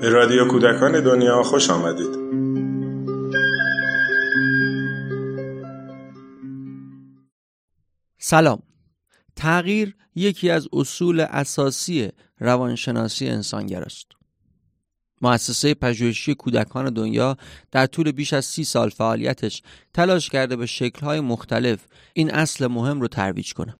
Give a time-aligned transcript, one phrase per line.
[0.00, 2.18] به رادیو کودکان دنیا خوش آمدید.
[8.18, 8.62] سلام.
[9.36, 12.08] تغییر یکی از اصول اساسی
[12.38, 14.06] روانشناسی انسانگر است.
[15.22, 17.36] مؤسسه پژوهشی کودکان دنیا
[17.72, 19.62] در طول بیش از سی سال فعالیتش
[19.94, 21.78] تلاش کرده به شکلهای مختلف
[22.12, 23.74] این اصل مهم رو ترویج کنه.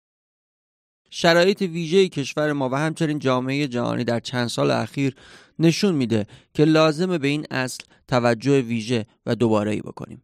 [1.09, 5.15] شرایط ویژه کشور ما و همچنین جامعه جهانی در چند سال اخیر
[5.59, 10.23] نشون میده که لازمه به این اصل توجه ویژه و دوباره ای بکنیم.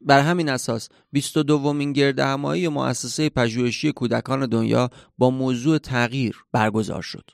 [0.00, 7.02] بر همین اساس 22 دومین گرد همایی مؤسسه پژوهشی کودکان دنیا با موضوع تغییر برگزار
[7.02, 7.30] شد.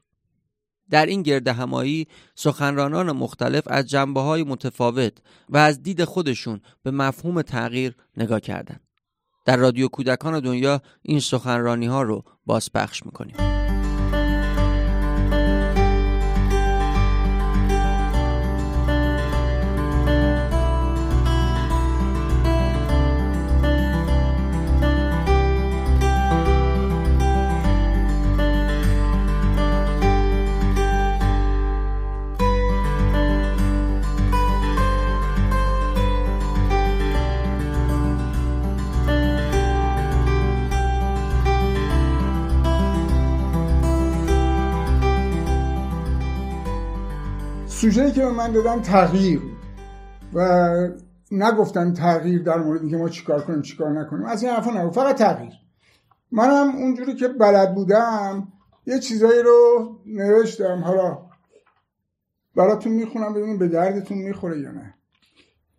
[0.91, 5.13] در این گرد همایی سخنرانان مختلف از جنبه های متفاوت
[5.49, 8.90] و از دید خودشون به مفهوم تغییر نگاه کردند.
[9.45, 13.60] در رادیو کودکان دنیا این سخنرانی ها رو بازپخش می‌کنیم.
[47.81, 49.41] سوژه‌ای که به من دادن تغییر
[50.35, 50.71] و
[51.31, 54.25] نگفتن تغییر در مورد اینکه ما چیکار کنیم چیکار نکنیم.
[54.25, 55.53] از این حرفا نگو فقط تغییر.
[56.33, 58.49] منم اونجوری که بلد بودم
[58.87, 60.81] یه چیزایی رو نوشتم.
[60.85, 61.19] حالا
[62.57, 64.95] براتون می‌خونم ببینیم به دردتون می‌خوره یا نه.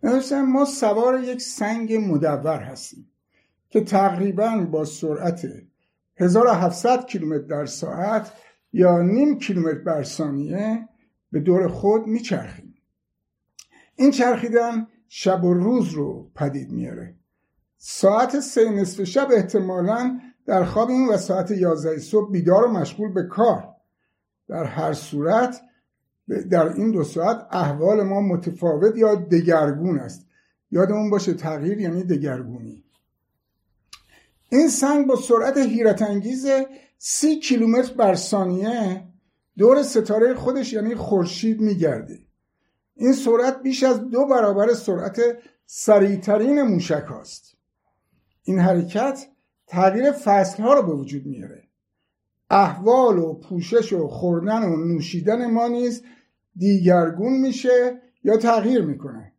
[0.02, 3.10] نوشتم ما سوار یک سنگ مدور هستیم
[3.70, 5.46] که تقریبا با سرعت
[6.16, 8.32] 1700 کیلومتر در ساعت
[8.72, 10.88] یا نیم کیلومتر بر ثانیه
[11.32, 12.74] به دور خود میچرخیم.
[13.96, 17.14] این چرخیدن شب و روز رو پدید میاره.
[17.78, 23.22] ساعت سه نصف شب احتمالا در خوابیم و ساعت یازده صبح بیدار و مشغول به
[23.22, 23.68] کار.
[24.48, 25.60] در هر صورت
[26.50, 30.26] در این دو ساعت احوال ما متفاوت یا دگرگون است.
[30.70, 32.84] یادمون باشه تغییر یعنی دگرگونی.
[34.48, 36.46] این سنگ با سرعت حیرت انگیز
[36.98, 39.04] سی کیلومتر بر ثانیه
[39.58, 42.18] دور ستاره خودش یعنی خورشید میگرده
[42.94, 45.20] این سرعت بیش از دو برابر سرعت
[45.66, 47.56] سریعترین موشک هاست.
[48.42, 49.26] این حرکت
[49.66, 51.68] تغییر فصل ها رو به وجود میاره.
[52.50, 56.02] احوال و پوشش و خوردن و نوشیدن ما نیز
[56.56, 59.32] دیگرگون میشه یا تغییر می‌کنه.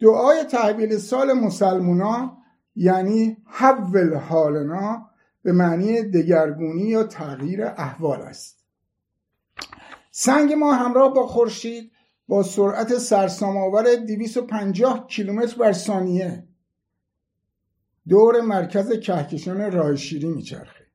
[0.00, 2.38] دعای تحویل سال مسلمونا
[2.74, 5.10] یعنی حول حالنا
[5.42, 8.65] به معنی دگرگونی یا تغییر احوال است.
[10.18, 11.92] سنگ ما همراه با خورشید
[12.28, 16.44] با سرعت سرسام آور 250 کیلومتر بر ثانیه.
[18.08, 20.86] دور مرکز کهکشان راه شیری میچرخه.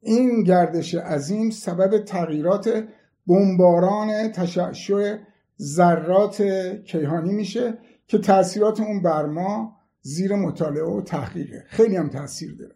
[0.00, 2.84] این گردش عظیم سبب تغییرات
[3.26, 5.16] بمباران تشعشع
[5.60, 6.42] ذرات
[6.86, 11.64] کیهانی میشه که تاثیرات اون بر ما زیر مطالعه و تحقیقه.
[11.68, 12.74] خیلی هم تاثیر داره.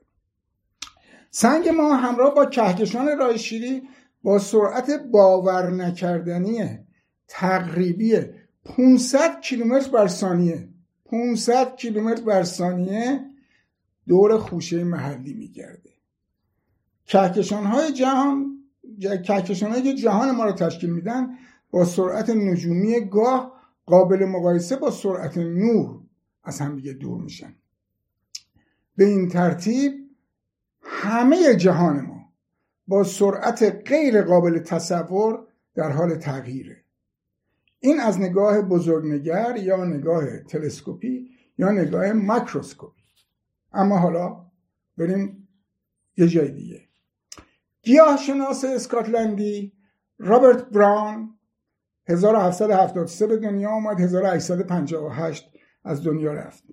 [1.31, 3.83] سنگ ما همراه با کهکشان راه شیری
[4.23, 6.79] با سرعت باور نکردنی
[7.29, 8.21] تقریبی
[8.65, 10.69] 500 کیلومتر بر ثانیه.
[11.05, 13.25] 500 کیلومتر بر ثانیه
[14.09, 15.91] دور خوشه محلی میگرده.
[17.07, 18.59] کهکشان های جهان
[19.01, 21.39] کهکشان های که جهان ما رو تشکیل میدن
[21.71, 23.53] با سرعت نجومی گاه
[23.87, 26.01] قابل مقایسه با سرعت نور
[26.45, 27.55] از همدیگه دور میشن.
[28.97, 29.93] به این ترتیب
[30.83, 32.01] همه جهان
[32.89, 36.85] با سرعت غیر قابل تصور در حال تغییره.
[37.81, 43.03] این از نگاه بزرگنگر یا نگاه تلسکوپی یا نگاه ماکروسکوپی
[43.73, 44.47] اما حالا
[44.99, 45.49] بریم
[46.17, 46.81] یه جای دیگه.
[47.83, 49.73] گیاهشناس اسکاتلندی
[50.19, 51.35] رابرت براون
[52.09, 55.51] 1773 به دنیا آمد 1858
[55.85, 56.65] از دنیا رفت.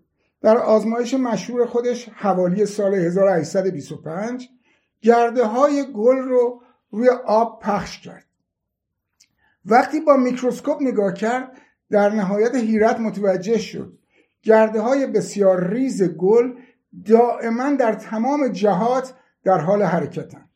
[0.42, 4.50] در آزمایش مشهور خودش حوالی سال 1825
[5.02, 6.62] گرده های گل رو
[6.92, 8.26] روی آب پخش کرد.
[9.66, 11.58] وقتی با میکروسکوپ نگاه کرد
[11.90, 13.98] در نهایت حیرت متوجه شد.
[14.44, 16.54] گرده های بسیار ریز گل
[17.06, 19.14] دائما در تمام جهات
[19.44, 20.50] در حال حرکتن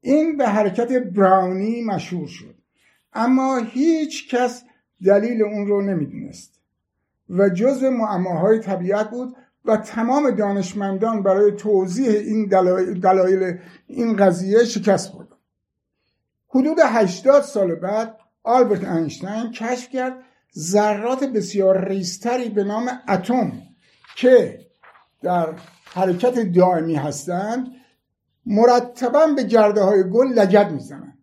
[0.00, 2.54] این به حرکت براونی مشهور شد.
[3.12, 4.64] اما هیچ کس
[5.04, 6.60] دلیل اون رو نمی‌دونست.
[7.30, 12.46] و جزء معماهای طبیعت بود و تمام دانشمندان برای توضیح این
[13.02, 15.36] دلایل این قضیه شکست بردن
[16.48, 20.14] حدود 80 سال بعد آلبرت اینشتین کشف کرد
[20.58, 23.52] ذرات بسیار ریزتری به نام اتم
[24.16, 24.60] که
[25.22, 25.54] در
[25.84, 27.66] حرکت دائمی هستند
[28.46, 31.18] مرتبا به گرده های گل لگد می‌زنن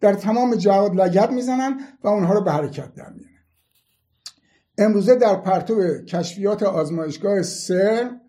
[0.00, 3.33] در تمام جهات لگد می‌زنن و اونها رو به حرکت در میارن
[4.78, 8.20] امروزه در پرتو کشفیات آزمایشگاه سرن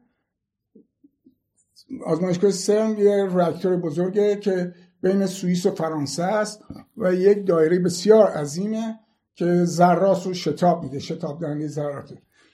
[2.06, 6.62] آزمایشگاه سرن یه راکتور بزرگه که بین سوئیس و فرانسه است
[6.98, 9.00] و یک دایره بسیار عظیمه
[9.36, 12.14] که ذرات رو شتاب میده شتاب دهنده ذرات.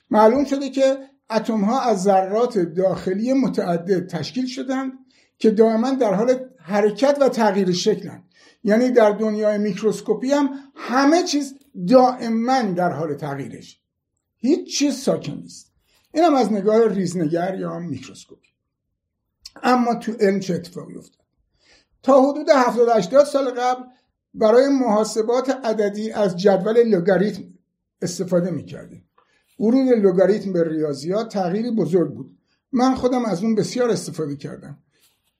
[0.09, 0.97] معلوم شده که
[1.29, 4.91] اتم ها از ذرات داخلی متعدد تشکیل شدند
[5.38, 8.23] که دائما در حال حرکت و تغییر شکلند.
[8.63, 11.55] یعنی در دنیای میکروسکوپی هم همه چیز
[11.88, 13.81] دائما در حال تغییره.
[14.41, 15.71] هیچ چیز ساکن نیست.
[16.13, 18.47] این هم از نگاه ریزنگر یا میکروسکوپی.
[19.63, 21.25] اما تو علم چه اتفاقی افتاد؟
[22.03, 23.83] تا حدود 70 80 سال قبل
[24.33, 27.43] برای محاسبات عددی از جدول لوگاریتم
[28.01, 29.09] استفاده می‌کردیم.
[29.59, 32.38] ورود لوگاریتم به ریاضیات تغییری بزرگ بود.
[32.71, 34.77] من خودم از اون بسیار استفاده کردم.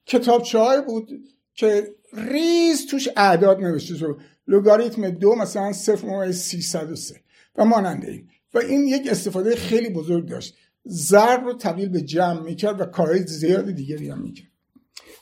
[0.06, 1.08] کتابچه بود
[1.54, 4.20] که ریز توش اعداد نوشته شد.
[4.46, 7.20] لوگاریتم دو مثلا 0.303
[7.56, 10.56] و ماننده این و این یک استفاده خیلی بزرگ داشت.
[10.88, 14.48] ضرب رو تبدیل به جمع می‌کرد و کارهای زیاد دیگری هم می‌کرد.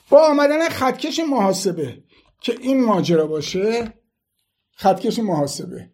[0.09, 2.03] با آمدن خطکش محاسبه
[2.41, 3.93] که این ماجرا باشه
[4.71, 5.89] خطکش محاسبه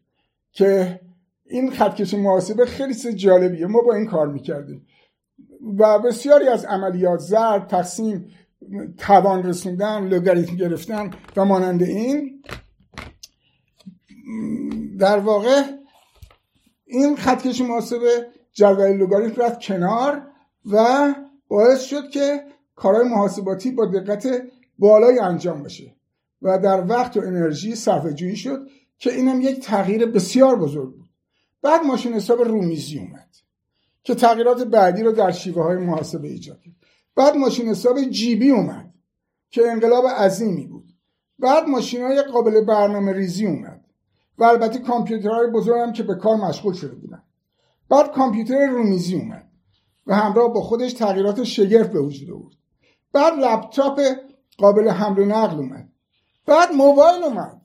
[0.52, 1.00] که
[1.46, 3.66] این خطکش محاسبه خیلی چیز جالبیه.
[3.66, 4.88] ما با این کار می‌کردیم.
[5.80, 8.32] و بسیاری از عملیات ضرب تقسیم
[8.98, 12.42] توان رسوندن لوگاریتم گرفتن و مانند این
[15.00, 15.64] در واقع
[16.88, 20.28] این خطکش محاسبه جدول لوگاریتم رفت کنار
[20.72, 21.14] و
[21.48, 22.44] باعث شد که
[22.76, 24.28] کارهای محاسباتی با دقت
[24.80, 25.96] بالایی انجام بشه
[26.42, 28.68] و در وقت و انرژی صرفه جویی شد
[28.98, 31.10] که اینم یک تغییر بسیار بزرگ بود.
[31.62, 33.28] بعد ماشین حساب رومیزی اومد
[34.04, 36.74] که تغییرات بعدی رو در شیوه های محاسبه ایجاد کرد.
[37.16, 38.94] بعد ماشین حساب جیبی اومد
[39.50, 40.94] که انقلاب عظیمی بود.
[41.40, 43.77] بعد ماشین های قابل برنامه ریزی اومد.
[44.38, 47.24] و البته کامپیوترهای بزرگ هم که به کار مشغول شده بودن.
[47.90, 49.48] بعد کامپیوتر رومیزی اومد
[50.08, 52.56] و همراه با خودش تغییرات شگرف به وجود آورد.
[53.14, 54.02] بعد لپتاپ
[54.58, 55.90] قابل حمل و نقل اومد.
[56.46, 57.62] بعد موبایل اومد.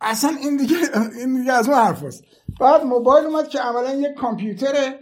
[0.00, 0.76] اصلا این دیگه
[1.18, 2.24] این دیگه از اون حرف است.
[2.60, 4.98] بعد موبایل اومد که اولا یک کامپیوتره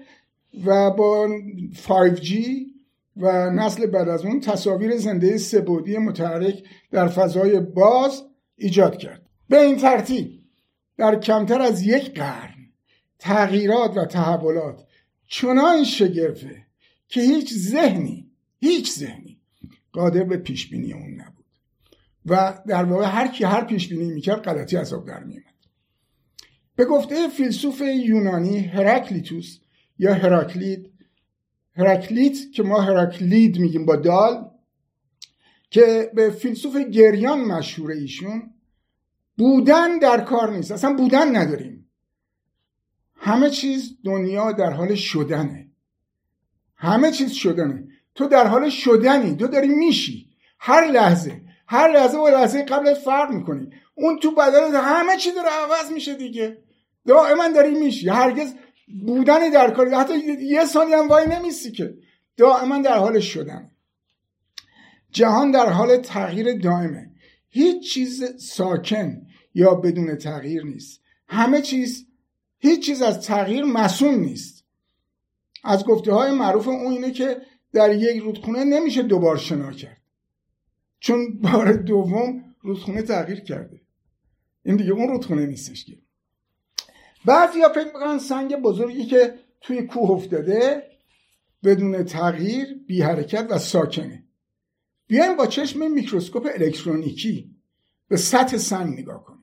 [0.67, 1.29] و با
[1.75, 2.33] 5G
[3.17, 6.63] و نسل بعد از اون تصاویر زنده سبودی متحرک
[6.93, 8.23] در فضای باز
[8.57, 9.23] ایجاد کرد.
[9.49, 10.36] به این ترتیب
[10.99, 12.73] در کمتر از یک قرن
[13.19, 14.87] تغییرات و تحولات
[15.29, 16.67] چنان شگرفه
[17.09, 19.41] که هیچ ذهنی هیچ ذهنی
[19.93, 21.45] قادر به پیش بینی اون نبود.
[22.27, 25.55] و در واقع هر کی هر پیش بینی می‌کرد غلطی از آب در میومد
[26.77, 29.59] به گفته فیلسوف یونانی هراکلیتوس
[29.99, 30.93] یا هراکلید
[31.77, 34.51] هراکلیت که ما هراکلید میگیم با دال
[35.71, 38.51] که به فیلسوف گریان مشهوره ایشون
[39.37, 40.73] بودن در کار نیست.
[40.73, 41.91] اصلا بودن نداریم.
[43.17, 45.71] همه چیز دنیا در حال شدنه.
[46.77, 47.89] همه چیز شدنه.
[48.15, 49.37] تو در حال شدنی.
[49.37, 50.31] تو داری میشی.
[50.59, 51.41] هر لحظه.
[51.69, 53.71] هر لحظه با لحظه قبلت فرق می‌کنی.
[53.95, 56.59] اون تو بدنت همه چی داره عوض میشه دیگه.
[57.07, 58.09] دائما داری میشی.
[58.09, 58.55] هرگز
[59.07, 61.95] بودن در کار حتی یه ثانی هم وای نمیسی که.
[62.37, 63.71] دائما در حال شدن.
[65.11, 67.11] جهان در حال تغییر دائمه.
[67.49, 69.26] هیچ چیز ساکن.
[69.57, 71.03] یا بدون تغییر نیست.
[71.29, 72.07] همه چیز
[72.59, 74.65] هیچ چیز از تغییر مسون نیست.
[75.65, 77.41] از گفته های معروف اون اینه که
[77.73, 80.03] در یک رودخونه نمیشه دوبار شنا کرد.
[81.01, 83.81] چون بار دوم رودخونه تغییر کرده.
[84.65, 85.99] این دیگه اون رودخونه نیستش که.
[87.25, 90.83] بعضی ها فکر می‌کنن سنگ بزرگی که توی کوه افتاده
[91.65, 94.25] بدون تغییر بی حرکت و ساکنه.
[95.07, 97.57] بیایم با چشم میکروسکوپ الکترونیکی
[98.09, 99.36] به سطح سنگ نگاه کنیم.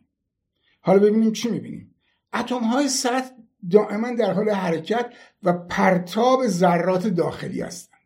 [0.83, 1.95] حالا ببینیم چی می‌بینیم.
[2.33, 3.31] اتم های سطح
[3.71, 5.05] دائما در حال حرکت
[5.43, 7.99] و پرتاب ذرات داخلی هستند.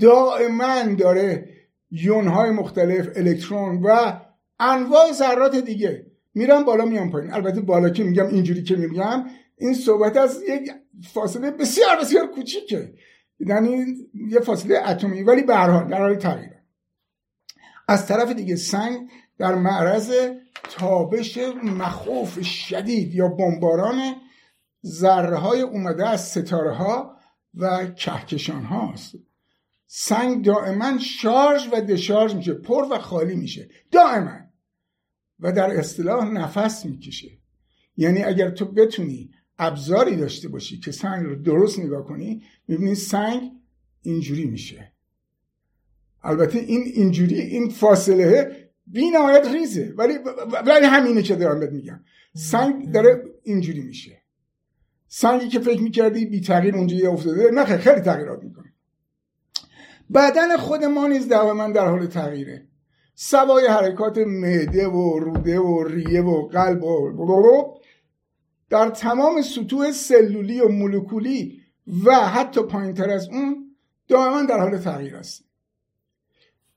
[0.00, 1.48] دائما داره
[1.90, 4.20] یون های مختلف الکترون و
[4.60, 6.06] انواع ذرات دیگه.
[6.34, 7.32] میرم بالا میام پایین.
[7.32, 9.24] البته بالا که میگم اینجوری که میگم
[9.56, 10.70] این صحبت از یک
[11.12, 12.94] فاصله بسیار بسیار کوچیکه.
[13.40, 13.84] یعنی
[14.28, 16.50] یه فاصله اتمی ولی به هر حال در حال تغییر
[17.88, 19.08] از طرف دیگه سنگ
[19.38, 20.12] در معرض
[20.78, 24.14] تابش مخوف شدید یا بمباران
[24.86, 27.16] ذره های اومده از ستاره ها
[27.54, 29.14] و کهکشان هاست
[29.86, 34.38] سنگ دائما شارژ و دشارژ میشه پر و خالی میشه دائما.
[35.40, 37.28] و در اصطلاح نفس می‌کشه.
[37.96, 43.52] یعنی اگر تو بتونی ابزاری داشته باشی که سنگ رو درست نگاه کنی می‌بینی سنگ
[44.02, 44.92] اینجوری میشه.
[46.22, 49.94] البته این اینجوری این فاصله بی نهایت ریزه.
[49.96, 50.18] ولی
[50.66, 52.00] ولی همینه که دارم بهت میگم.
[52.34, 54.22] سنگ داره اینجوری میشه.
[55.08, 58.72] سنگی که فکر می‌کردی بی تغییر اونجوری افتاده نه خیلی تغییرات می‌کنه.
[60.14, 62.68] بدن خود ما نیز من در حال تغییره.
[63.14, 67.74] سوای حرکات معده و روده و ریه و قلب و
[68.70, 71.60] در تمام سطوح سلولی و مولکولی
[72.04, 73.76] و حتی پایینتر از اون
[74.08, 75.44] دائما در حال تغییر است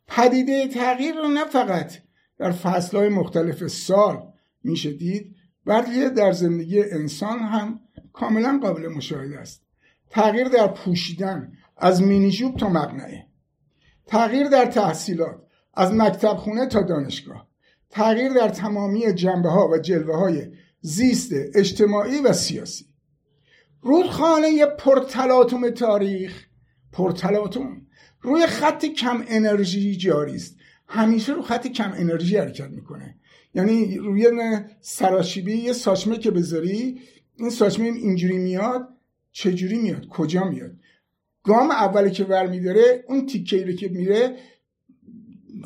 [0.07, 1.93] پدیده تغییر رو نه فقط
[2.37, 4.33] در فصلهای مختلف سال
[4.63, 5.35] میشه دید
[5.65, 7.79] بلکه در زندگی انسان هم
[8.13, 9.63] کاملا قابل مشاهده است.
[10.09, 13.27] تغییر در پوشیدن از مینیجوب تا مقنعه.
[14.05, 15.41] تغییر در تحصیلات
[15.73, 17.47] از مکتب خونه تا دانشگاه.
[17.89, 22.85] تغییر در تمامی جنبه ها و جلوه های زیست اجتماعی و سیاسی.
[23.81, 26.45] رودخانه پرتلاتوم تاریخ
[26.91, 27.86] پرتلاتوم
[28.27, 30.55] روی خط کم انرژی جاری است.
[30.87, 33.15] همیشه رو خط کم انرژی حرکت می‌کنه.
[33.53, 34.31] یعنی روی
[34.81, 37.01] سراشیبی یه ساچمه که بذاری
[37.35, 38.87] این ساچمه اینجوری میاد
[39.31, 40.71] چجوری میاد؟ کجا میاد؟
[41.43, 44.35] گام اولی که ور میداره اون تیکه که میره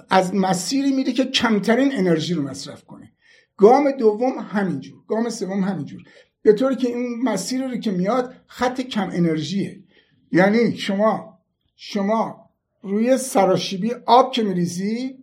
[0.10, 3.12] از مسیری میره که کمترین انرژی رو مصرف کنه.
[3.58, 5.04] گام دوم همینجور.
[5.08, 6.04] گام سوم همینجور.
[6.42, 9.84] به طوری که این مسیر رو که میاد خط کم انرژیه.
[10.32, 11.40] یعنی شما
[11.76, 12.41] شما
[12.84, 15.18] روی سراشیبی آب که میریزی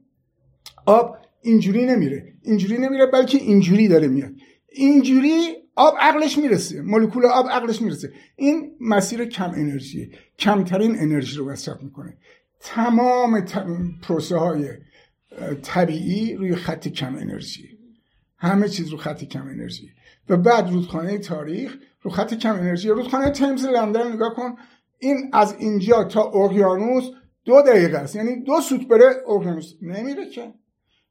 [0.86, 2.34] آب اینجوری نمیره.
[2.42, 4.32] اینجوری نمیره بلکه اینجوری داره میاد.
[4.72, 6.82] اینجوری آب عقلش می‌رسه.
[6.82, 8.12] مولکول آب عقلش می‌رسه.
[8.36, 10.10] این مسیر کم انرژیه.
[10.38, 12.16] کمترین انرژی رو مصرف می‌کنه.
[12.60, 13.44] تمام
[14.02, 14.68] پروسه های
[15.62, 17.78] طبیعی روی خط کم انرژی.
[18.36, 19.90] همه چیز رو خط کم انرژی.
[20.28, 22.88] و بعد رودخانه تاریخ رو خط کم انرژی.
[22.88, 24.56] رودخانه تیمز لندن نگاه کن.
[24.98, 27.04] این از اینجا تا اقیانوس
[27.48, 28.16] دو دقیقه است.
[28.16, 29.74] یعنی دو سوت بره اقیانوس.
[29.82, 30.54] نمیره که.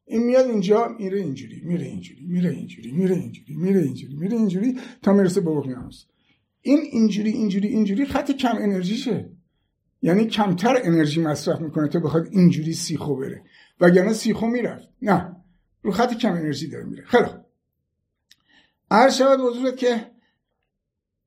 [0.06, 4.79] این میاد اینجا میره اینجوری میره اینجوری میره اینجوری میره اینجوری میره اینجوری میره اینجوری
[5.01, 6.06] تا می‌رسه به اقیانوس.
[6.62, 9.29] این اینجوری اینجوری اینجوری خط کم انرژیشه
[10.01, 13.44] یعنی کمتر انرژی مصرف می‌کنه تا بخواد اینجوری سیخو بره.
[13.79, 14.88] وگرنه سیخو می‌رفت.
[15.01, 15.36] نه.
[15.82, 17.03] رو خط کم انرژی داره میره.
[17.06, 17.29] خیلی
[18.91, 20.16] عرض شود حضورت که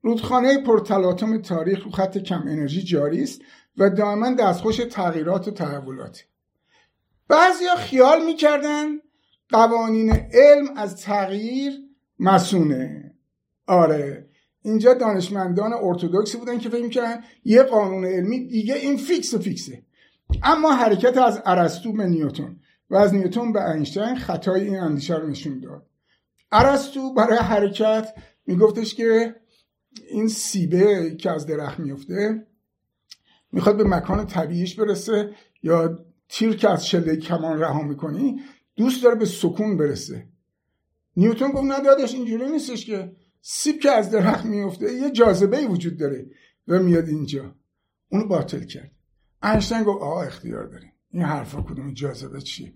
[0.02, 3.40] رودخانه پرتلاطم تاریخ رو خط کم انرژی جاری است
[3.76, 6.24] و دائما دستخوش تغییرات و تحولات
[7.28, 8.86] بعضیا خیال می‌کردن
[9.48, 11.72] قوانین علم از تغییر
[12.18, 13.14] مسونه.
[13.66, 14.28] آره
[14.62, 19.82] اینجا دانشمندان ارتودکسی بودن که فکر می‌کردن یه قانون علمی دیگه این فیکس و فیکسه.
[20.42, 25.28] اما حرکت از ارسطو به نیوتون و از نیوتون به اینشتین خطای این اندیشه رو
[25.28, 25.86] نشون داد.
[26.52, 28.14] ارسطو برای حرکت
[28.46, 29.34] میگفتش که
[30.10, 32.46] این سیبه که از درخت میفته
[33.52, 38.40] می‌خواد به مکان طبیعیش برسه یا تیر که از شله کمان رها می‌کنی
[38.76, 40.28] دوست داره به سکون برسه.
[41.16, 45.98] نیوتون گفت نه اینجوری نیستش که سیب که از درخت میفته یه جاذبه ای وجود
[45.98, 46.26] داره
[46.68, 47.54] و میاد اینجا.
[48.08, 48.90] اونو باطل کرد.
[49.42, 50.92] اینشتین گفت آه اختیار داریم.
[51.12, 52.74] این حرفا کدوم جاذبه چیه؟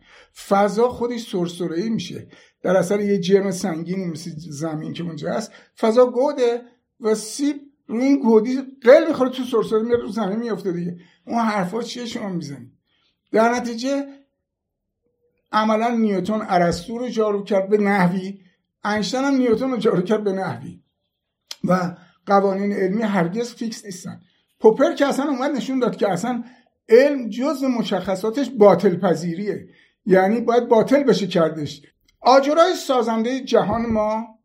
[0.49, 2.29] فضا خودش سرسره میشه.
[2.63, 6.63] در اثر یه جرم سنگینی مثل زمین که اونجا هست فضا گوده
[7.01, 7.57] و سیب
[7.89, 10.97] این گودی قل می‌خوره تو سرسره میاد رو زمین میفته دیگه.
[11.27, 12.73] اون حرفا چیه شما می‌زنی؟
[13.33, 14.07] در نتیجه
[15.53, 18.41] عملا نیوتون ارسطو رو جارو کرد به نحوی.
[18.85, 20.81] اینشتین هم نیوتون رو جارو کرد به نحوی.
[21.65, 21.97] و
[22.27, 24.21] قوانین علمی هرگز فیکس نیستن.
[24.61, 26.45] پوپر که اصلا اومد نشون داد که اصلا
[26.89, 29.69] علم جز مشخصاتش باطل پذیریه
[30.07, 31.83] یعنی باید باطل بشه کردش.
[32.21, 34.39] آجرای سازنده جهان ما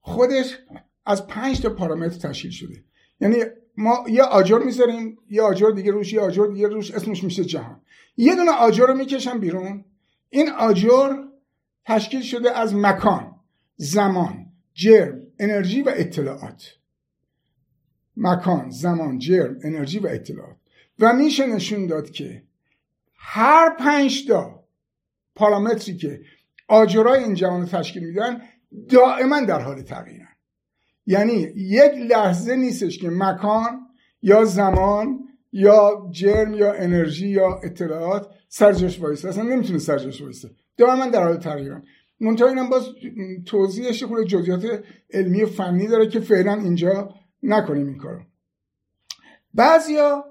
[0.00, 0.58] خودش
[1.06, 2.84] از پنج تا پارامتر تشکیل شده.
[3.20, 3.36] یعنی
[3.76, 7.80] ما یه آجر می‌ذاریم یه آجر دیگه روش یه آجر دیگه روش اسمش میشه جهان.
[8.16, 9.84] یه دونه آجر رو می‌کشم بیرون.
[10.30, 11.16] این آجر
[11.84, 13.36] تشکیل شده از مکان
[13.76, 16.74] زمان جرم انرژی و اطلاعات.
[18.16, 20.56] مکان زمان جرم انرژی و اطلاعات.
[20.98, 22.42] و میشه نشون داد که
[23.14, 24.64] هر پنج تا
[25.34, 26.20] پارامتری که
[26.68, 28.42] آجرای این جهان تشکیل میدن
[28.88, 30.29] دائما در حال تغییرن.
[31.10, 33.86] یعنی یک لحظه نیستش که مکان
[34.22, 35.18] یا زمان
[35.52, 41.36] یا جرم یا انرژی یا اطلاعات سرجاش وایسته اصلا نمی‌تونه سرجاش وایسته دائما در حال
[41.36, 41.82] تغییرن.
[42.20, 42.82] منتها اینم باز
[43.46, 48.20] توضیحش خود جزئیات علمی و فنی داره که فعلا اینجا نکنیم این کارو.
[49.54, 50.24] بعضیا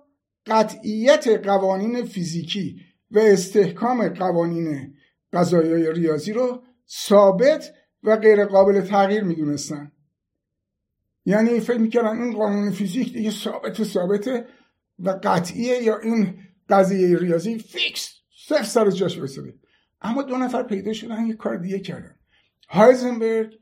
[0.46, 2.82] قطعیت قوانین فیزیکی
[3.12, 4.94] و استحکام قوانین
[5.34, 9.92] قضایی ریاضی رو ثابت و غیر قابل تغییر می‌دونستن.
[11.30, 14.46] یعنی فکر می‌کردن این قانون فیزیک دیگه ثابت ثابته
[15.00, 16.34] و قطعیه یا این
[16.70, 18.14] قضیه ریاضی fix
[18.48, 19.54] سفت سر جاش وایساده
[20.02, 22.16] اما دو نفر پیدا شدن یه کار دیگه کردن.
[22.70, 23.54] هایزنبرگ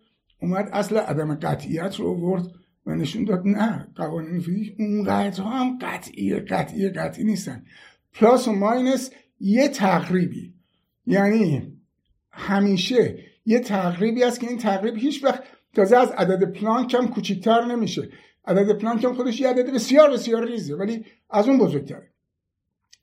[0.41, 2.45] اومد اصل عدم قطعیت رو آورد
[2.85, 7.65] و نشون داد نه قوانین فیزیک اونقدر هم قطعی قطعی قطعی نیستن.
[8.13, 10.53] plus و minus یه تقریبی.
[11.05, 11.73] یعنی
[12.31, 15.43] همیشه یه تقریبی است که این تقریب هیچ وقت
[15.77, 18.09] تازه از عدد پلانک هم کوچیکتر نمیشه.
[18.45, 22.11] عدد پلانک هم خودش یه عدد بسیار بسیار ریزه ولی از اون بزرگتره.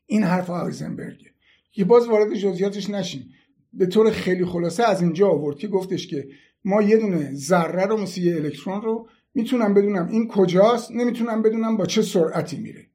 [0.07, 1.31] این حرف هایزنبرگه.
[1.73, 3.31] که باز وارد جزئیاتش نشیم
[3.73, 6.29] به طور خیلی خلاصه از اینجا آورد که گفتش که
[6.65, 11.77] ما یه دونه ذره رو مثل یه الکترون رو می‌تونم بدونم این کجاست نمی‌تونم بدونم
[11.77, 12.87] با چه سرعتی میره.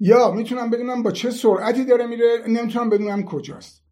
[0.00, 3.82] یا می‌تونم بدونم با چه سرعتی داره میره نمی‌تونم بدونم کجاست.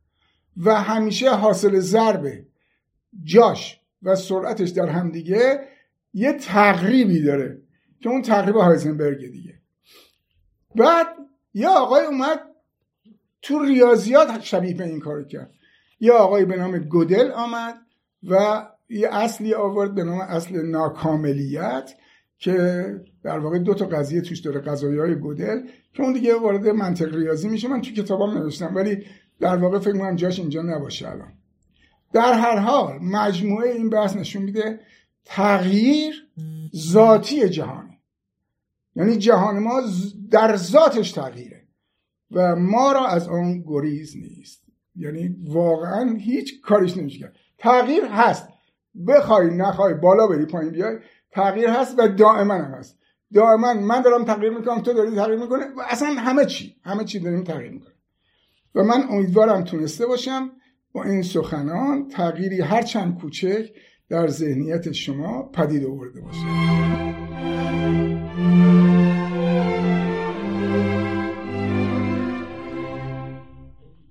[0.57, 2.47] و همیشه حاصل ضربه.
[3.25, 5.61] جاش و سرعتش در همدیگه
[6.13, 7.63] یه تقریبی داره
[8.01, 9.55] که اون تقریب هایزنبرگ دیگه.
[10.75, 11.07] بعد
[11.55, 12.41] یا آقای اومد
[13.43, 15.51] تو ریاضیات شبیه به این کار کرد.
[16.01, 17.75] یا آقای به نام گودل آمد
[18.29, 21.91] و یه اصلی آورد به نام اصل ناکاملیت
[22.39, 22.87] که
[23.23, 25.61] در واقع دو تا قضیه توش داره قضایی های گودل
[25.93, 27.69] که اون دیگه وارد منطق ریاضی میشه.
[27.69, 29.05] من تو کتابام نوشتم ولی
[29.41, 31.33] در واقع فکر کنم جاش اینجا نباشه الان.
[32.15, 34.81] در هر حال مجموعه این بحث نشون میده
[35.25, 36.29] تغییر
[36.77, 37.99] ذاتی جهانه.
[38.97, 39.83] یعنی جهان ما
[40.31, 41.69] در ذاتش تغییره
[42.31, 44.65] و ما را از آن گریز نیست.
[44.97, 47.37] یعنی واقعا هیچ کاریش نمیشه کرد.
[47.59, 48.49] تغییر هست.
[49.07, 50.99] بخوای نخوای بالا بری پایین بیای
[51.31, 52.99] تغییر هست و دائما هم هست.
[53.35, 57.21] دائما من دارم تغییر می‌کنم تو داری تغییر می‌کنه و اصلا همه چی همه چی
[57.21, 57.95] داریم تغییر می‌کنه
[58.75, 60.51] و من امیدوارم تونسته باشم
[60.95, 63.73] با این سخنان تغییری هرچند کوچک
[64.09, 66.45] در ذهنیت شما پدید آورده باشه.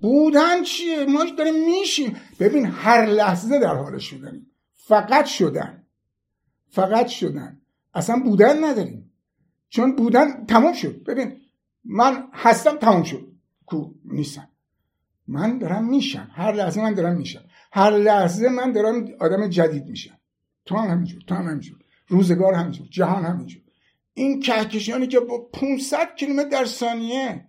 [0.00, 2.16] بودن چیه؟ ما داریم میشیم.
[2.40, 5.86] ببین هر لحظه در حال شدنیم فقط شدن.
[6.68, 7.60] فقط شدن.
[7.94, 9.12] اصلا بودن نداریم.
[9.68, 11.04] چون بودن تموم شد.
[11.04, 11.40] ببین
[11.84, 13.28] من هستم تموم شد.
[13.66, 14.48] کو نیستم.
[15.28, 16.30] من دارم میشم.
[16.32, 17.44] هر لحظه من دارم میشم.
[17.72, 20.18] هر لحظه من دارم آدم جدید میشم.
[20.64, 21.78] تو هم همینجور تو هم همینجور.
[22.08, 23.62] روزگار همینجور جهان همینجور.
[24.14, 27.44] این کهکشانی که با 500 کیلومتر در ثانیه.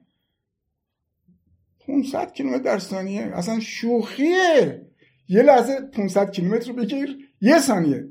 [1.88, 3.22] 500 کیلومتر در ثانیه.
[3.22, 4.88] اصلا شوخیه.
[5.30, 8.10] یه لحظه 500 کیلومتر رو بگیر یه ثانیه.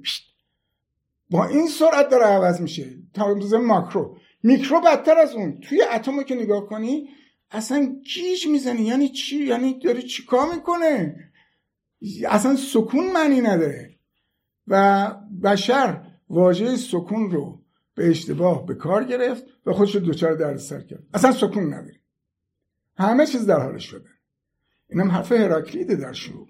[1.30, 2.90] با این سرعت داره عوض میشه.
[3.14, 4.16] تا ماکرو.
[4.42, 5.60] میکرو بدتر از اون.
[5.60, 7.08] توی اتمو که نگاه کنی
[7.54, 8.82] اصلا گیج می‌زنی.
[8.82, 11.16] یعنی چی؟ یعنی داره چیکار می‌کنه
[12.28, 13.94] اصلا سکون معنی نداره.
[14.66, 15.10] و
[15.42, 17.62] بشر واژه سکون رو
[17.94, 21.02] به اشتباه به کار گرفت و خودش رو دوچار سر کرد.
[21.14, 22.00] اصلا سکون نداره.
[22.96, 24.08] همه چیز در حال شده.
[24.88, 26.48] اینم حرف هراکلیده در شروع.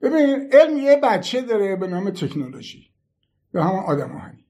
[0.00, 2.90] ببین علم یه بچه داره به نام تکنولوژی.
[3.52, 4.46] به همون آدم آهنی.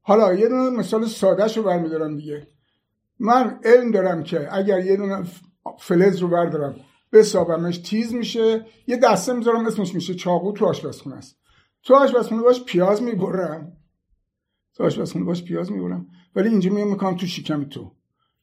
[0.00, 2.46] حالا یه دونه مثال سادهش رو برمیدارم دیگه.
[3.22, 5.24] من علم دارم که اگر یه دونه
[5.78, 6.76] فلز رو بردارم
[7.12, 11.38] بسابمش تیز میشه یه دسته می‌ذارم اسمش میشه چاقو تو آشپزخونه است.
[11.82, 13.72] تو آشپزخونه باش پیاز می‌برم.
[14.74, 16.06] تو آشپزخونه باش پیاز می‌برم.
[16.36, 17.92] ولی اینجا میام می‌کنم تو شکم تو.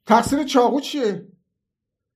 [0.05, 1.27] تقصیر چاقو چیه؟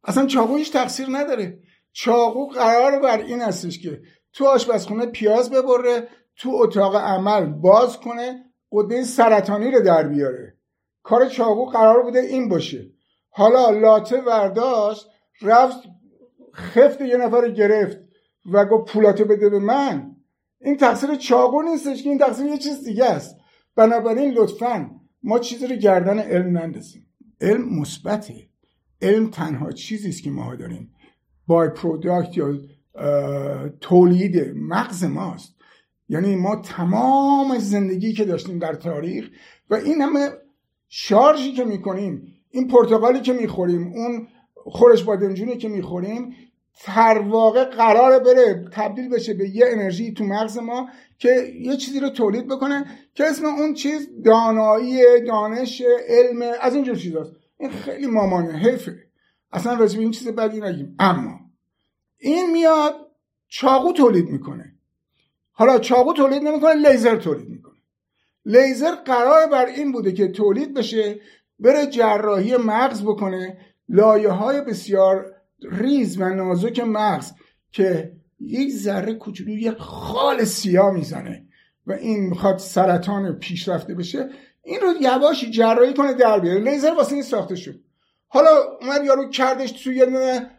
[0.04, 1.60] اصلا چاقو هیچ تقصیر نداره.
[1.92, 4.02] چاقو قرار بر این هستش که
[4.34, 10.58] تو آشپزخونه پیاز ببره تو اتاق عمل باز کنه قده سرطانی رو در بیاره.
[11.04, 12.92] کار چاقو قرار بوده این باشه.
[13.30, 15.08] حالا لاته ورداشت
[15.42, 15.78] رفت
[16.56, 17.98] خفت یه نفر گرفت
[18.46, 20.16] و گفت پولاتو بده به من.
[20.62, 23.38] این تقصیر چاقو نیستش که این تقصیر یه چیز دیگه است.
[23.76, 24.92] بنابراین لطفا
[25.24, 27.08] ما چیزی رو گردن علم نندازیم.
[27.42, 28.34] علم مثبته.
[29.02, 30.94] علم تنها چیزی است که ما داریم.
[31.48, 32.54] بای پروداکت یا
[33.82, 35.56] تولید مغز ماست.
[36.10, 39.30] یعنی ما تمام زندگی که داشتیم در تاریخ
[39.70, 40.30] و این همه
[40.96, 46.36] شارژی که می‌کنیم این پرتغالی که می‌خوریم اون خورش بادنجونی که می‌خوریم
[46.88, 52.00] در واقع قرار بره تبدیل بشه به یه انرژی تو مغز ما که یه چیزی
[52.00, 57.32] رو تولید بکنه که اسم اون چیز دانایی دانش علم از اینجور چیزاست.
[57.58, 58.98] این خیلی مامانه حیفه.
[59.52, 60.96] اصلا راجب این چیز بدی نگیم.
[61.00, 61.40] اما
[62.18, 62.96] این میاد
[63.48, 64.74] چاقو تولید می‌کنه.
[65.52, 67.63] حالا چاقو تولید نمی‌کنه لیزر تولید می‌کنه.
[68.46, 71.20] لیزر قرار بر این بوده که تولید بشه
[71.60, 73.58] بره جراحی مغز بکنه.
[73.90, 75.36] لایه های بسیار
[75.72, 77.32] ریز و نازک مغز
[77.72, 81.46] که یک ذره کوچولو یک خال سیاه می‌زنه
[81.88, 84.30] و این می‌خواد سرطان پیشرفته بشه
[84.64, 86.60] این رو یواشی جراحی کنه در بیاره.
[86.60, 87.80] لیزر واسه این ساخته شد.
[88.28, 88.50] حالا
[88.82, 90.06] اومد یارو کردش توی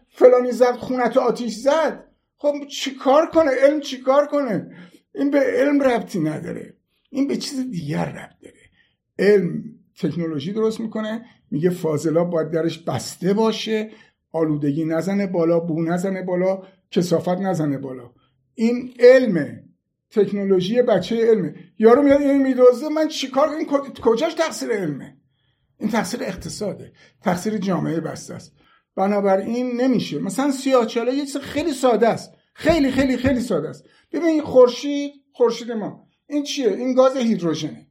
[0.09, 2.05] فلانی زد خونت آتیش زد.
[2.37, 4.71] خب چیکار کنه؟ علم چیکار کنه؟
[5.15, 6.75] این به علم ربطی نداره.
[7.15, 8.61] این به چیز دیگر ربط داره.
[9.19, 9.65] علم
[10.01, 13.91] تکنولوژی درست می‌کنه میگه فاضلا باید درش بسته باشه
[14.33, 18.11] آلودگی نزنه بالا بو نزنه بالا کسافت نزنه بالا.
[18.55, 19.65] این علمه
[20.11, 21.55] تکنولوژی بچه علمه.
[21.79, 23.67] یارو میاد این میدوزه من چیکار این
[24.03, 25.17] کجاش تقصیر علمه؟
[25.79, 26.93] این تقصیر اقتصاده.
[27.23, 28.53] تقصیر جامعه بسته است.
[28.97, 30.19] بنابراین نمیشه.
[30.19, 32.33] مثلا سیاهچاله یه چیز خیلی ساده است.
[32.55, 33.85] خیلی خیلی خیلی ساده است.
[34.13, 36.04] ببین خورشید خورشید ما.
[36.27, 37.87] این چیه؟ این گاز هیدروژنه.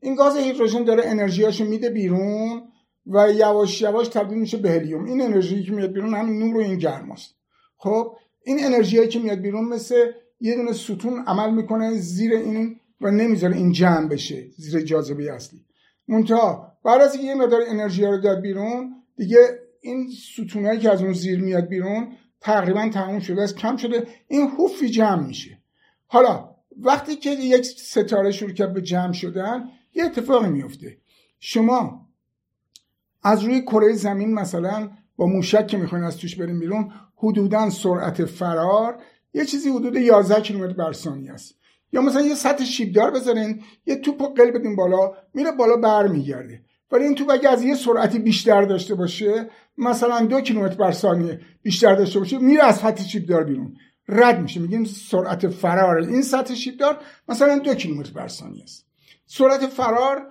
[0.00, 2.62] این گاز هیدروژن داره انرژیاشو میده بیرون
[3.06, 5.04] و یواش یواش تبدیل میشه به هلیوم.
[5.04, 7.34] این انرژی که میاد بیرون همین نور و این گرماست
[7.76, 13.10] خب این انرژی که میاد بیرون مثل یه دونه ستون عمل می‌کنه زیر این و
[13.10, 15.64] نمی‌ذاره این جمع بشه زیر جاذبه اصلی.
[16.08, 19.38] منتها بعد از اینکه یه مقدار انرژی رو داد بیرون دیگه
[19.80, 22.08] این ستونایی که از اون زیر میاد بیرون
[22.40, 25.58] تقریبا تموم شده است کم شده این هوفی جمع میشه.
[26.06, 30.98] حالا وقتی که یک ستاره شروع کرد به جمع شدن یه اتفاقی میفته
[31.40, 32.06] شما
[33.22, 38.24] از روی کره زمین مثلا با موشک که می‌خواین از توش بریم بیرون حدودا سرعت
[38.24, 38.98] فرار
[39.34, 41.54] یه چیزی حدود 11 کیلومتر بر ثانیه است.
[41.92, 46.62] یا مثلا یه سطح شیبدار بذارین یه توپ قل بدین بالا میره بالا برمیگرده.
[46.92, 51.40] ولی این توپ اگه از یه سرعتی بیشتر داشته باشه مثلا دو کیلومتر بر ثانیه
[51.62, 53.76] بیشتر داشته باشه میره از سطح شیبدار بیرون.
[54.08, 54.60] رد میشه.
[54.60, 55.96] میگیم سرعت فرار.
[55.96, 58.86] این سطح شیبدار مثلا دو کیلومتر بر ثانیه است.
[59.26, 60.26] سرعت فرار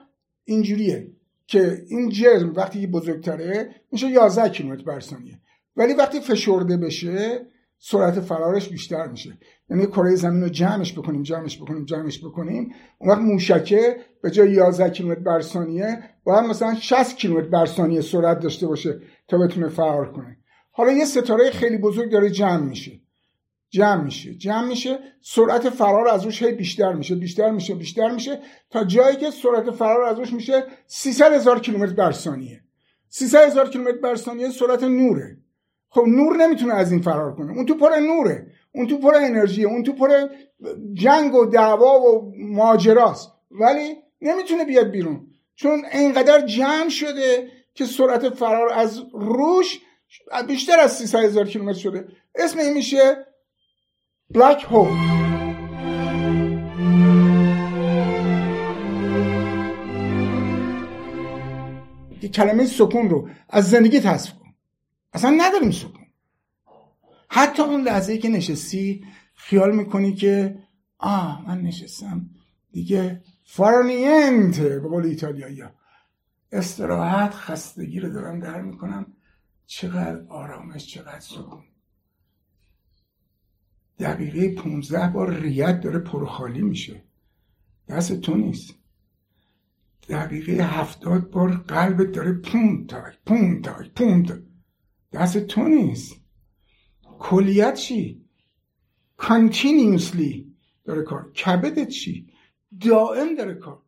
[0.46, 1.12] اینجوریه
[1.48, 5.40] که این جرم وقتی بزرگتره میشه 11 کیلومتر بر ثانیه.
[5.76, 7.46] ولی وقتی فشرده بشه
[7.80, 9.38] سرعت فرارش بیشتر میشه.
[9.70, 12.74] یعنی کره زمین رو جمعش بکنیم جمعش بکنیم جمعش بکنیم.
[12.98, 18.02] اون وقت موشکه به جای 11 کیلومتر بر ثانیه باید مثلا 60 کیلومتر بر ثانیه
[18.02, 20.38] سرعت داشته باشه تا بتونه فرار کنه.
[20.72, 23.02] حالا یه ستاره خیلی بزرگ داره جمع میشه.
[23.69, 24.36] جمع میشه.
[24.36, 29.17] جمع میشه سرعت فرار از روش هی بیشتر میشه بیشتر میشه بیشتر میشه تا جایی
[29.17, 32.62] که سرعت فرار از روش میشه 300 هزار کیلومتر بر ثانیه.
[33.10, 35.38] 300 هزار کیلومتر بر ثانیه سرعت نوره.
[35.89, 37.51] خب نور نمی‌تونه از این فرار کنه.
[37.51, 38.47] اون تو پر نوره.
[38.71, 39.67] اون تو پر انرژیه.
[39.67, 40.28] اون تو پر
[40.93, 43.32] جنگ و دعوا و ماجراست.
[43.51, 45.28] ولی نمی‌تونه بیاد بیرون.
[45.56, 49.80] چون اینقدر جمع شده که سرعت فرار از روش
[50.47, 52.08] بیشتر از 300 هزار کیلومتر شده.
[52.36, 53.25] اسم این میشه
[54.34, 55.16] بلک هول
[62.34, 64.54] کلمه سکون رو از زندگی تصف کن.
[65.14, 66.06] اصلا نداریم سکون.
[67.30, 70.60] حتی اون لحظه که نشستی خیال می‌کنی که
[70.98, 72.30] آه من نشستم
[72.72, 75.64] دیگه فارنینته به قول ایتالیایی
[76.52, 79.14] استراحت خستگی رو دارم در می‌کنم.
[79.66, 81.64] چقدر آرامش چقدر سکون.
[83.99, 87.03] دقیقه 15 بار ریه‌ت داره پر خالی میشه.
[87.88, 88.75] دست تو نیست.
[90.10, 94.43] دقیقه هفتاد بار قلبت داره پون تای پون تای پون
[95.13, 96.15] دست تو نیست.
[97.19, 98.25] کلیه‌ت چی؟
[99.17, 101.31] continuously داره کار.
[101.31, 102.27] کبدت چی؟
[102.81, 103.81] دائم داره کار.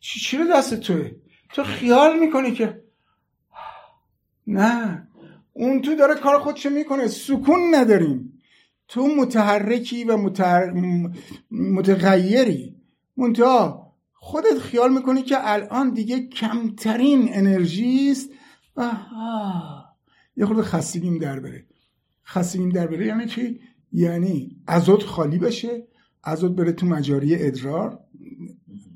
[0.00, 1.10] چی, چی دست توه؟
[1.52, 2.84] تو خیال می‌کنی که
[4.46, 5.08] نه.
[5.52, 7.08] اون تو داره کار خودشو می‌کنه.
[7.08, 8.37] سکون نداریم.
[8.88, 10.72] تو متحرکی و متحر...
[11.50, 12.76] متغیری.
[13.16, 18.30] منتها خودت خیال می‌کنی که الان دیگه کمترین انرژی است.
[18.76, 18.92] و
[20.36, 21.66] یه خود خستگیم در بره.
[22.26, 23.60] خستگیم در بره یعنی چی؟
[23.92, 25.86] یعنی ازوت خالی بشه
[26.24, 28.00] ازوت بره تو مجاری ادرار.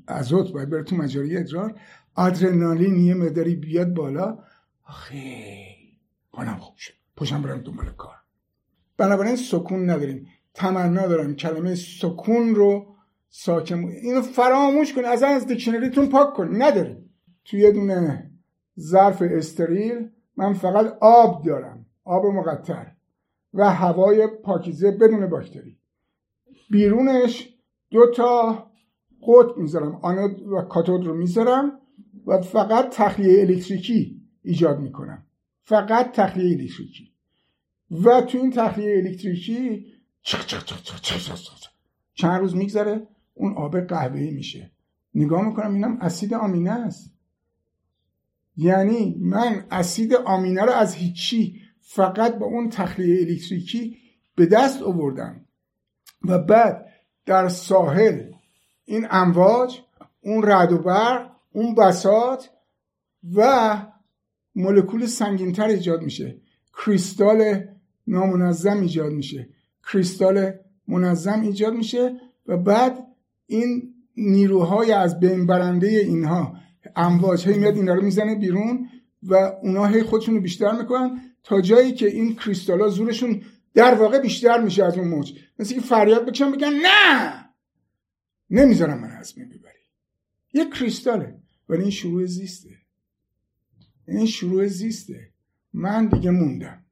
[0.07, 1.79] ازوت باید بره تو مجاری ادرار.
[2.15, 4.37] آدرنالین یه مقداری بیاد بالا.
[4.83, 5.55] آخه
[6.29, 6.93] حالم خوب شد.
[7.17, 8.22] پاشم برم دنبال کار.
[8.97, 10.27] بنابراین سکون نداریم.
[10.53, 12.85] تمنا دارم کلمه سکون رو
[13.29, 16.61] ساکن اینو فراموش کن از از dictionary تون پاک کن.
[16.61, 17.09] نداریم.
[17.45, 18.31] توی یه دونه
[18.79, 22.91] ظرف استریل من فقط آب دارم آب مقطر
[23.53, 25.77] و هوای پاکیزه بدون باکتری.
[26.69, 27.53] بیرونش
[27.91, 28.67] دو تا
[29.27, 29.95] قطب می‌ذارم.
[29.95, 31.79] آنود و کاتود رو می‌ذارم
[32.27, 35.25] و فقط تخلیه الکتریکی ایجاد می‌کنم.
[35.63, 37.12] فقط تخلیه الکتریکی.
[37.93, 39.85] و تو این تخلیه الکتریکی
[42.13, 44.71] چند روز میگذره اون آب قهوه‌ای میشه.
[45.15, 47.13] نگاه می‌کنم اینم اسید آمینه است.
[48.57, 53.97] یعنی من اسید آمینه رو از هیچی فقط با اون تخلیه الکتریکی
[54.35, 55.45] به دست آوردم.
[56.23, 56.85] و بعد
[57.25, 58.31] در ساحل
[58.85, 59.79] این امواج
[60.21, 62.49] اون رد و برق اون بسات
[63.35, 63.77] و
[64.55, 66.41] مولکول سنگینتر ایجاد میشه.
[66.85, 67.67] کریستال
[68.07, 69.49] نامنظم ایجاد میشه.
[69.91, 70.51] کریستال
[70.87, 72.15] منظم ایجاد میشه
[72.47, 73.07] و بعد
[73.45, 76.55] این نیروهای از بین برنده اینها
[76.95, 78.89] امواج هی میاد اینا رو می‌زنه بیرون
[79.23, 83.41] و اونا هی خودشون رو بیشتر می‌کنن تا جایی که این کریستالا زورشون
[83.73, 85.33] در واقع بیشتر میشه از اون موج.
[85.59, 87.45] مثل که فریاد بکشن بگن نه!
[88.49, 89.73] نمی‌ذارم من از بین ببری.
[90.53, 91.35] یه کریستاله
[91.69, 92.69] ولی این شروع زیسته.
[94.07, 95.29] این شروع زیسته.
[95.73, 96.82] من دیگه موندم.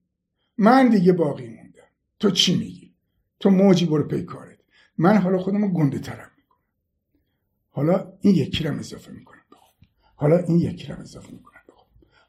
[0.58, 1.82] من دیگه باقی موندم.
[2.20, 2.94] تو چی میگی؟
[3.40, 4.58] تو موجی برو پی کارت.
[4.98, 6.58] من حالا خودمو گنده ترم می‌کنم.
[7.70, 9.42] حالا این یکی رم اضافه می‌کنم.
[10.16, 11.62] حالا این یکی رم اضافه می‌کنم.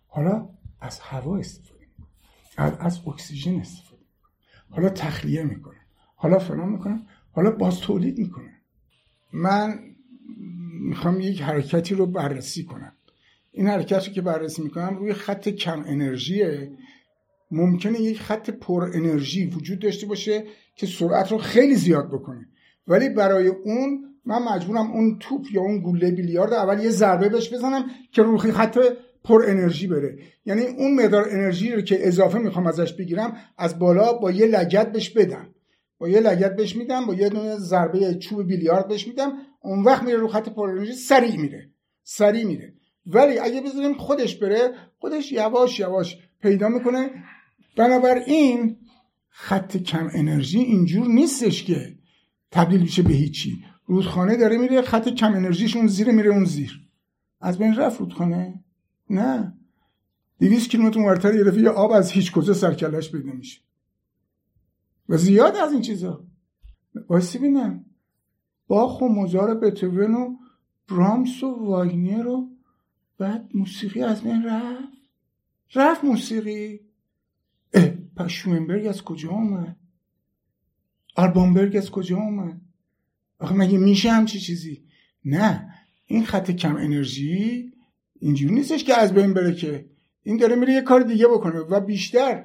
[0.07, 0.49] حالا
[0.81, 2.09] از هوا استفاده می‌کنم.
[2.57, 4.33] از, از اکسیژن استفاده می‌کنم.
[4.71, 5.81] حالا تخلیه می‌کنم.
[6.17, 7.07] حالا فلان می‌کنم.
[7.33, 8.55] حالا باز تولید می‌کنم.
[9.33, 9.81] من
[10.81, 12.93] می‌خوام یک حرکتی رو بررسی کنم.
[13.53, 16.73] این حرکت رو که بررسی می‌کنم روی خط کم انرژیه
[17.53, 20.45] ممکنه یک خط پر انرژی وجود داشته باشه
[20.77, 22.49] که سرعت رو خیلی زیاد بکنه.
[22.87, 27.55] ولی برای اون من مجبورم اون توپ یا اون گوله بیلیارد اول یه ضربه بهش
[27.55, 28.79] بزنم که روی خط
[29.25, 30.19] پر انرژی بره.
[30.47, 34.93] یعنی اون مقدار انرژی رو که اضافه می‌خوام ازش بگیرم از بالا با یه لگت
[34.93, 35.49] بهش بدم.
[35.99, 40.03] با یه لگت بهش میدم با یه دونه ضربه چوب بیلیارد بهش میدم اون وقت
[40.03, 41.71] میره رو خط پر انرژی سریع میره.
[42.03, 42.73] سریع میره.
[43.07, 47.11] ولی اگه بذاریم خودش بره خودش یواش یواش پیدا می‌کنه.
[47.77, 48.77] بنابراین
[49.29, 51.99] خط کم انرژی اینجور نیستش که
[52.51, 53.65] تبدیل بشه به هیچی.
[53.87, 56.89] رودخانه داره میره خط کم انرژیشون زیر میره اون زیر.
[57.41, 58.65] از بین رفت رودخانه؟
[59.11, 59.55] نه.
[60.41, 63.61] دویست کیلومتر ورتر یه یه آب از هیچ کجا سرکلش پیدا میشه
[65.09, 66.25] و زیاد از این چیزا.
[67.09, 67.85] وایسی بینم
[68.67, 70.37] باخ و مزار بتوون و
[70.89, 72.49] برامس و واگنر رو
[73.19, 74.93] بعد موسیقی از من رفت.
[75.75, 76.81] رفت موسیقی.
[77.75, 78.47] اه پس
[78.89, 79.77] از کجا آمد؟
[81.17, 82.61] آلبانبرگ از کجا آمد؟
[83.39, 84.85] آخه مگه میشه همچی چیزی؟
[85.25, 85.75] نه
[86.07, 87.73] این خط کم انرژی
[88.21, 89.85] اینجوری نیستش که از بین بره که.
[90.23, 92.45] این داره میره یه کار دیگه بکنه و بیشتر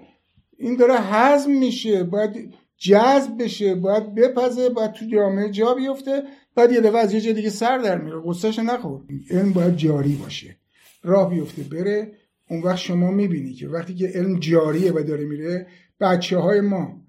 [0.57, 6.23] این داره هضم میشه باید جذب بشه باید بپزه باید تو جامعه جا بیفته
[6.55, 8.21] بعد یه دفعه از یه جا دیگه سر در میره.
[8.25, 9.01] غصه‌ش نخور.
[9.29, 10.57] علم باید جاری باشه.
[11.03, 12.11] راه بیفته بره.
[12.49, 15.67] اون وقت شما می‌بینی که وقتی که علم جاریه و داره میره
[15.99, 17.01] بچه های ما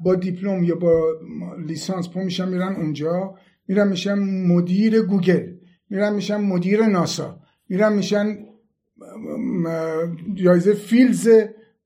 [0.00, 1.12] با دیپلم یا با
[1.66, 3.34] لیسانس پا میشن میرن اونجا.
[3.68, 4.14] میرن میشن
[4.48, 5.52] مدیر گوگل.
[5.90, 7.40] میرن میشن مدیر ناسا.
[7.68, 8.38] میرن میشن
[10.34, 11.28] جایزه فیلدز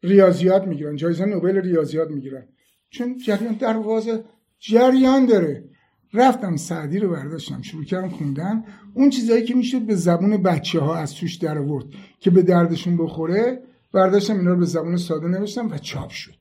[0.02, 0.96] ریاضیات می‌گیرن.
[0.96, 2.48] جایزه نوبل ریاضیات می‌گیرن.
[2.90, 4.18] چون جریان در واضح
[4.58, 5.64] جریان داره.
[6.12, 8.64] رفتم سعدی رو برداشتم شروع کردم خوندن.
[8.94, 11.84] اون چیزایی که می‌شد به زبون بچه ها از توش در آورد
[12.20, 16.38] که به دردشون بخوره برداشتم اینا رو به زبون ساده نوشتم و چاپ شد.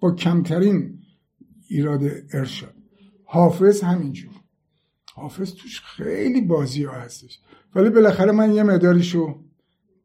[0.00, 0.98] با کمترین
[1.68, 2.74] ایراد ارشاد.
[3.24, 4.32] حافظ همینجور.
[5.14, 7.40] حافظ توش خیلی بازی ها هستش.
[7.74, 9.44] ولی بالاخره من یه مداریشو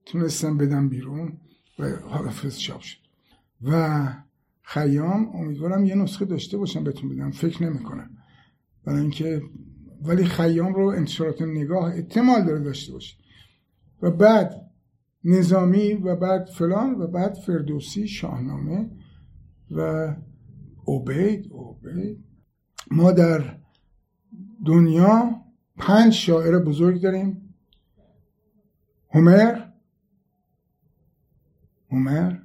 [0.05, 1.37] تونستم بدم بیرون
[1.79, 2.97] و حافظ چاپ شد.
[3.63, 4.07] و
[4.61, 7.31] خیام امیدوارم یه نسخه داشته باشم بهتون بدم.
[7.31, 8.09] فکر نمی‌کنم.
[8.87, 9.41] برای اینکه
[10.01, 13.17] ولی خیام رو انتشارات نگاه احتمال داره داشته باشه.
[14.01, 14.71] و بعد
[15.23, 18.89] نظامی و بعد فلان و بعد فردوسی شاهنامه
[19.71, 20.07] و
[20.87, 22.23] عبید عبید.
[22.91, 23.57] ما در
[24.65, 25.31] دنیا
[25.77, 27.53] پنج شاعر بزرگ داریم.
[29.09, 29.67] هومر
[31.91, 32.37] هومر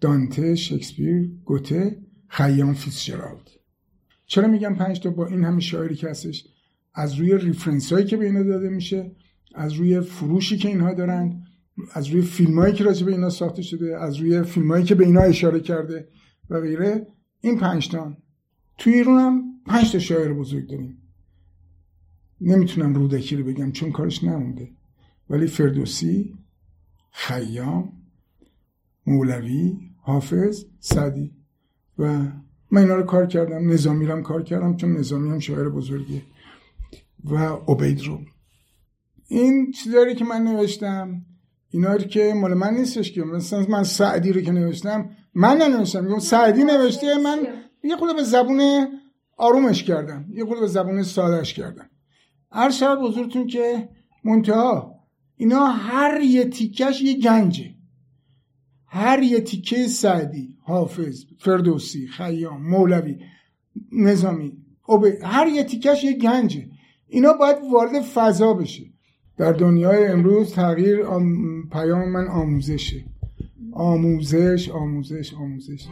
[0.00, 3.55] دانته شکسپیر گوته خیام فیتزجرالد.
[4.26, 6.44] چرا میگم پنج تا؟ با این همه شاعری که هستش.
[6.94, 9.12] از روی reference هایی که به اینا داده میشه
[9.54, 11.44] از روی فروشی که اینها دارند
[11.92, 14.94] از روی فیلم هایی که راجع به اینا ساخته شده از روی فیلم هایی که
[14.94, 16.08] به اینا اشاره کرده
[16.50, 17.06] و غیره.
[17.40, 18.16] این پنج تا.
[18.78, 20.98] توی ایران هم پنج تا شاعر بزرگ داریم.
[22.40, 24.70] نمی‌تونم رودکی رو بگم چون کارش نمونده.
[25.30, 26.34] ولی فردوسی
[27.12, 27.92] خیام
[29.06, 31.32] مولوی حافظ سعدی
[31.98, 32.28] و
[32.70, 36.22] من اینا رو کار کردم نظامی رو کار کردم چون نظامی هم شاعر بزرگی
[37.24, 37.36] و
[37.68, 38.20] عبید رو.
[39.28, 41.22] این چیزایی که من نوشتم
[41.70, 43.22] اینا که مال من نیستش که.
[43.22, 46.04] مثلا من سعدی رو که نوشتم من ننوشتم.
[46.04, 47.38] میگم سعدی نوشته من
[47.84, 48.86] یه خود به زبون
[49.36, 50.24] آرومش کردم.
[50.32, 51.90] یه خود به زبون سادهش کردم.
[52.52, 53.88] هر شب بزرگتون که
[54.24, 54.94] منتها
[55.36, 57.75] اینا هر یه تیکش یه گنجه.
[58.96, 63.18] هر یه تیکه سعدی حافظ فردوسی خیام مولوی
[63.92, 64.52] نظامی.
[65.22, 66.66] هر یه تیکش یه گنجه.
[67.08, 68.84] اینا باید وارد فضا بشه.
[69.36, 70.96] در دنیای امروز تغییر
[71.72, 73.04] پیام من آموزشه.
[73.72, 75.86] آموزش آموزش آموزش.